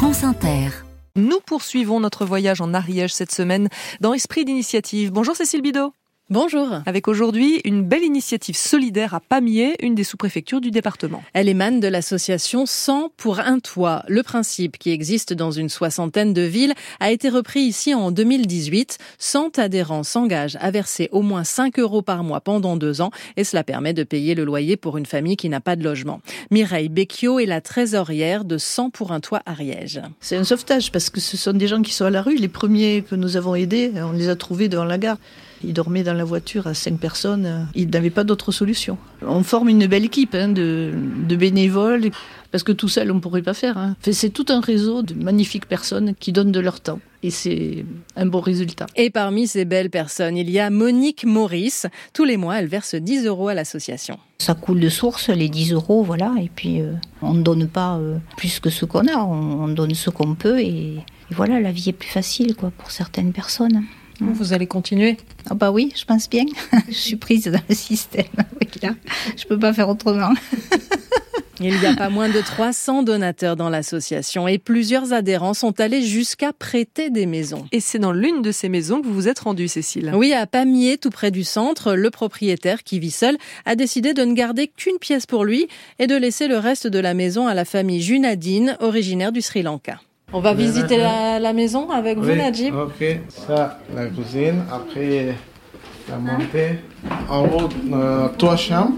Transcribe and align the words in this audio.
France 0.00 0.24
Inter. 0.24 0.70
Nous 1.14 1.40
poursuivons 1.44 2.00
notre 2.00 2.24
voyage 2.24 2.62
en 2.62 2.72
Ariège 2.72 3.12
cette 3.12 3.32
semaine 3.32 3.68
dans 4.00 4.14
Esprit 4.14 4.46
d'initiative. 4.46 5.12
Bonjour 5.12 5.36
Cécile 5.36 5.60
Bidot. 5.60 5.92
Bonjour. 6.32 6.68
Avec 6.86 7.08
aujourd'hui 7.08 7.60
une 7.64 7.82
belle 7.82 8.04
initiative 8.04 8.56
solidaire 8.56 9.14
à 9.14 9.20
Pamiers, 9.20 9.74
une 9.80 9.96
des 9.96 10.04
sous-préfectures 10.04 10.60
du 10.60 10.70
département. 10.70 11.24
Elle 11.32 11.48
émane 11.48 11.80
de 11.80 11.88
l'association 11.88 12.66
100 12.66 13.10
pour 13.16 13.40
un 13.40 13.58
toit. 13.58 14.04
Le 14.06 14.22
principe, 14.22 14.78
qui 14.78 14.92
existe 14.92 15.32
dans 15.32 15.50
une 15.50 15.68
soixantaine 15.68 16.32
de 16.32 16.42
villes, 16.42 16.74
a 17.00 17.10
été 17.10 17.30
repris 17.30 17.62
ici 17.62 17.94
en 17.94 18.12
2018. 18.12 18.98
100 19.18 19.58
adhérents 19.58 20.04
s'engagent 20.04 20.56
à 20.60 20.70
verser 20.70 21.08
au 21.10 21.22
moins 21.22 21.42
5 21.42 21.80
euros 21.80 22.00
par 22.00 22.22
mois 22.22 22.40
pendant 22.40 22.76
deux 22.76 23.00
ans 23.00 23.10
et 23.36 23.42
cela 23.42 23.64
permet 23.64 23.92
de 23.92 24.04
payer 24.04 24.36
le 24.36 24.44
loyer 24.44 24.76
pour 24.76 24.98
une 24.98 25.06
famille 25.06 25.36
qui 25.36 25.48
n'a 25.48 25.60
pas 25.60 25.74
de 25.74 25.82
logement. 25.82 26.20
Mireille 26.52 26.90
Becchio 26.90 27.40
est 27.40 27.46
la 27.46 27.60
trésorière 27.60 28.44
de 28.44 28.56
100 28.56 28.90
pour 28.90 29.10
un 29.10 29.18
toit 29.18 29.42
Ariège. 29.46 30.00
C'est 30.20 30.36
un 30.36 30.44
sauvetage 30.44 30.92
parce 30.92 31.10
que 31.10 31.18
ce 31.18 31.36
sont 31.36 31.54
des 31.54 31.66
gens 31.66 31.82
qui 31.82 31.92
sont 31.92 32.04
à 32.04 32.10
la 32.10 32.22
rue. 32.22 32.36
Les 32.36 32.46
premiers 32.46 33.02
que 33.02 33.16
nous 33.16 33.36
avons 33.36 33.56
aidés, 33.56 33.90
on 33.96 34.12
les 34.12 34.28
a 34.28 34.36
trouvés 34.36 34.68
devant 34.68 34.84
la 34.84 34.96
gare. 34.96 35.18
Ils 35.62 35.72
dormaient 35.72 36.02
dans 36.02 36.14
la 36.14 36.24
voiture 36.24 36.66
à 36.66 36.74
cinq 36.74 36.98
personnes. 36.98 37.68
Ils 37.74 37.90
n'avaient 37.90 38.10
pas 38.10 38.24
d'autre 38.24 38.52
solution. 38.52 38.98
On 39.22 39.42
forme 39.42 39.68
une 39.68 39.86
belle 39.86 40.04
équipe 40.04 40.34
hein, 40.34 40.48
de, 40.48 40.92
de, 41.28 41.36
bénévoles 41.36 42.10
parce 42.50 42.64
que 42.64 42.72
tout 42.72 42.88
seul 42.88 43.10
on 43.10 43.16
ne 43.16 43.20
pourrait 43.20 43.42
pas 43.42 43.54
faire. 43.54 43.78
Hein. 43.78 43.96
C'est 44.00 44.30
tout 44.30 44.46
un 44.48 44.60
réseau 44.60 45.02
de 45.02 45.14
magnifiques 45.14 45.66
personnes 45.66 46.14
qui 46.18 46.32
donnent 46.32 46.52
de 46.52 46.60
leur 46.60 46.80
temps. 46.80 47.00
Et 47.22 47.30
c'est 47.30 47.84
un 48.16 48.26
bon 48.26 48.40
résultat. 48.40 48.86
Et 48.96 49.10
parmi 49.10 49.46
ces 49.46 49.66
belles 49.66 49.90
personnes, 49.90 50.38
il 50.38 50.48
y 50.48 50.58
a 50.58 50.70
Monique 50.70 51.24
Maurice. 51.24 51.86
Tous 52.14 52.24
les 52.24 52.38
mois, 52.38 52.58
elle 52.58 52.66
verse 52.66 52.94
10 52.94 53.26
euros 53.26 53.48
à 53.48 53.54
l'association. 53.54 54.18
Ça 54.38 54.54
coule 54.54 54.80
de 54.80 54.88
source, 54.88 55.28
les 55.28 55.50
10 55.50 55.72
euros, 55.72 56.02
voilà. 56.02 56.32
Et 56.40 56.48
puis, 56.54 56.80
euh, 56.80 56.94
on 57.20 57.34
ne 57.34 57.42
donne 57.42 57.68
pas 57.68 57.98
euh, 57.98 58.16
plus 58.38 58.58
que 58.58 58.70
ce 58.70 58.86
qu'on 58.86 59.06
a. 59.06 59.18
On, 59.18 59.64
on, 59.64 59.68
donne 59.68 59.94
ce 59.94 60.08
qu'on 60.08 60.34
peut. 60.34 60.60
Et, 60.60 60.94
et, 60.96 61.04
voilà, 61.32 61.60
la 61.60 61.72
vie 61.72 61.90
est 61.90 61.94
plus 61.94 62.08
facile 62.08 62.56
quoi, 62.56 62.70
pour 62.70 62.90
certaines 62.90 63.32
personnes. 63.34 63.84
Vous 64.20 64.52
allez 64.52 64.66
continuer 64.66 65.16
Ah 65.48 65.54
bah 65.54 65.70
oui, 65.70 65.92
je 65.96 66.04
pense 66.04 66.28
bien. 66.28 66.44
je 66.88 66.94
suis 66.94 67.16
prise 67.16 67.44
dans 67.44 67.60
le 67.68 67.74
système. 67.74 68.24
Là, 68.82 68.94
je 69.36 69.44
peux 69.44 69.58
pas 69.58 69.72
faire 69.72 69.88
autrement. 69.88 70.32
Il 71.62 71.78
n'y 71.78 71.84
a 71.84 71.94
pas 71.94 72.08
moins 72.08 72.30
de 72.30 72.40
300 72.40 73.02
donateurs 73.02 73.54
dans 73.54 73.68
l'association 73.68 74.48
et 74.48 74.56
plusieurs 74.56 75.12
adhérents 75.12 75.52
sont 75.52 75.78
allés 75.78 76.00
jusqu'à 76.00 76.54
prêter 76.54 77.10
des 77.10 77.26
maisons. 77.26 77.66
Et 77.70 77.80
c'est 77.80 77.98
dans 77.98 78.12
l'une 78.12 78.40
de 78.40 78.50
ces 78.50 78.70
maisons 78.70 79.02
que 79.02 79.06
vous 79.06 79.12
vous 79.12 79.28
êtes 79.28 79.40
rendu, 79.40 79.68
Cécile. 79.68 80.10
Oui, 80.14 80.32
à 80.32 80.46
Pamiers, 80.46 80.96
tout 80.96 81.10
près 81.10 81.30
du 81.30 81.44
centre, 81.44 81.92
le 81.92 82.08
propriétaire 82.08 82.82
qui 82.82 82.98
vit 82.98 83.10
seul 83.10 83.36
a 83.66 83.76
décidé 83.76 84.14
de 84.14 84.22
ne 84.22 84.32
garder 84.32 84.68
qu'une 84.68 84.98
pièce 84.98 85.26
pour 85.26 85.44
lui 85.44 85.68
et 85.98 86.06
de 86.06 86.16
laisser 86.16 86.48
le 86.48 86.56
reste 86.56 86.86
de 86.86 86.98
la 86.98 87.12
maison 87.12 87.46
à 87.46 87.52
la 87.52 87.66
famille 87.66 88.00
Junadine, 88.00 88.78
originaire 88.80 89.32
du 89.32 89.42
Sri 89.42 89.60
Lanka. 89.62 90.00
On 90.32 90.40
va 90.40 90.54
visiter 90.54 90.96
la, 90.96 91.38
la, 91.40 91.52
maison 91.52 91.90
avec 91.90 92.18
vous, 92.18 92.32
Najib. 92.34 92.74
Ok, 92.74 93.04
ça, 93.28 93.80
la 93.94 94.06
cuisine. 94.06 94.62
Après, 94.72 95.34
la 96.08 96.18
montée. 96.18 96.78
En 97.28 97.44
haut, 97.46 97.68
euh, 97.92 98.28
trois 98.38 98.56
chambres. 98.56 98.94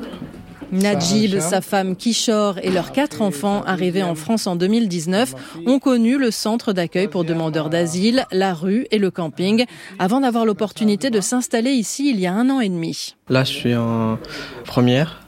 Najib, 0.72 1.39
sa 1.39 1.61
femme 1.61 1.97
Kishore 1.97 2.58
et 2.62 2.70
leurs 2.70 2.92
quatre 2.92 3.20
enfants 3.20 3.62
arrivés 3.64 4.02
en 4.02 4.14
France 4.14 4.47
en 4.47 4.56
2019 4.56 5.34
ont 5.66 5.78
connu 5.78 6.16
le 6.16 6.30
centre 6.30 6.72
d'accueil 6.72 7.08
pour 7.08 7.24
demandeurs 7.24 7.69
d'asile, 7.69 8.24
la 8.33 8.55
rue 8.55 8.86
et 8.91 8.96
le 8.96 9.11
camping 9.11 9.67
avant 9.98 10.20
d'avoir 10.20 10.46
l'opportunité 10.46 11.11
de 11.11 11.20
s'installer 11.20 11.72
ici 11.72 12.08
il 12.08 12.19
y 12.19 12.27
a 12.27 12.33
un 12.33 12.48
an 12.48 12.61
et 12.61 12.70
demi. 12.70 13.17
Là, 13.28 13.44
je 13.44 13.52
suis 13.52 13.74
en 13.74 14.19
première 14.64 15.20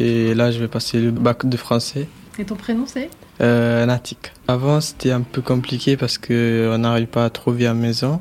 et 0.00 0.34
là, 0.34 0.50
je 0.50 0.58
vais 0.58 0.68
passer 0.68 0.98
le 0.98 1.10
bac 1.10 1.46
de 1.46 1.56
français. 1.58 2.08
Et 2.38 2.44
ton 2.44 2.54
prénom, 2.54 2.84
c'est? 2.86 3.10
Euh, 3.40 3.86
Natik. 3.86 4.32
Avant, 4.46 4.80
c'était 4.80 5.12
un 5.12 5.20
peu 5.22 5.42
compliqué 5.42 5.96
parce 5.96 6.18
qu'on 6.18 6.78
n'arrive 6.78 7.06
pas 7.06 7.24
à 7.24 7.30
trouver 7.30 7.66
une 7.66 7.78
maison. 7.78 8.20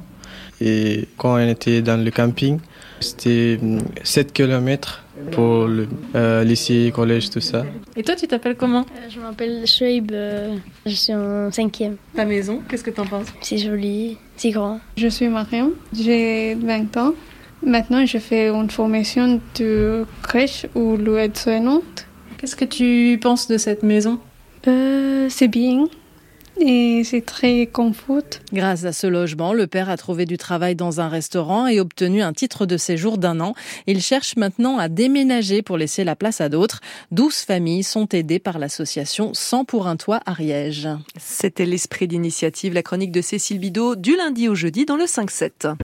Et 0.59 1.07
quand 1.17 1.35
on 1.35 1.47
était 1.47 1.81
dans 1.81 2.03
le 2.03 2.09
camping, 2.11 2.59
c'était 2.99 3.59
7 4.03 4.33
km 4.33 5.03
pour 5.31 5.65
le 5.65 5.87
euh, 6.15 6.43
lycée, 6.43 6.91
collège, 6.93 7.29
tout 7.29 7.41
ça. 7.41 7.65
Et 7.95 8.03
toi, 8.03 8.15
tu 8.15 8.27
t'appelles 8.27 8.55
comment? 8.55 8.81
Euh, 8.81 9.09
Je 9.09 9.19
m'appelle 9.19 9.65
Shoaib, 9.65 10.11
euh, 10.11 10.55
je 10.85 10.91
suis 10.93 11.13
en 11.13 11.51
cinquième. 11.51 11.97
Ta 12.15 12.25
maison, 12.25 12.61
qu'est-ce 12.67 12.83
que 12.83 12.91
tu 12.91 13.01
en 13.01 13.05
penses? 13.05 13.27
C'est 13.41 13.57
joli, 13.57 14.17
c'est 14.35 14.51
grand. 14.51 14.79
Je 14.95 15.07
suis 15.07 15.27
Marion, 15.27 15.73
j'ai 15.93 16.55
20 16.55 16.97
ans. 16.97 17.13
Maintenant, 17.63 18.05
je 18.05 18.17
fais 18.19 18.49
une 18.49 18.69
formation 18.69 19.41
de 19.59 20.05
crèche 20.21 20.67
ou 20.75 20.95
l'aide-soignante. 20.95 22.05
Qu'est-ce 22.37 22.55
que 22.55 22.65
tu 22.65 23.17
penses 23.21 23.47
de 23.47 23.57
cette 23.57 23.81
maison? 23.81 24.19
Euh, 24.67 25.27
C'est 25.29 25.47
bien 25.47 25.85
et 26.59 27.03
c'est 27.03 27.25
très 27.25 27.67
confort. 27.67 28.23
Grâce 28.51 28.85
à 28.85 28.91
ce 28.91 29.07
logement, 29.07 29.53
le 29.53 29.67
père 29.67 29.89
a 29.89 29.97
trouvé 29.97 30.25
du 30.25 30.37
travail 30.37 30.75
dans 30.75 31.01
un 31.01 31.07
restaurant 31.07 31.67
et 31.67 31.79
obtenu 31.79 32.21
un 32.21 32.33
titre 32.33 32.65
de 32.65 32.77
séjour 32.77 33.17
d'un 33.17 33.39
an. 33.39 33.53
Il 33.85 34.01
cherche 34.01 34.35
maintenant 34.37 34.77
à 34.77 34.89
déménager 34.89 35.61
pour 35.61 35.77
laisser 35.77 36.03
la 36.03 36.15
place 36.15 36.41
à 36.41 36.49
d'autres. 36.49 36.81
12 37.11 37.33
familles 37.35 37.83
sont 37.83 38.07
aidées 38.09 38.39
par 38.39 38.59
l'association 38.59 39.31
100 39.33 39.65
pour 39.65 39.87
un 39.87 39.97
toit 39.97 40.21
Ariège. 40.25 40.87
C'était 41.17 41.65
l'esprit 41.65 42.07
d'initiative, 42.07 42.73
la 42.73 42.83
chronique 42.83 43.11
de 43.11 43.21
Cécile 43.21 43.59
Bidot 43.59 43.95
du 43.95 44.15
lundi 44.15 44.49
au 44.49 44.55
jeudi 44.55 44.85
dans 44.85 44.97
le 44.97 45.05
5-7. 45.05 45.75